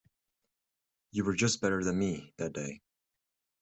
[1.11, 2.81] You were just better than me that day.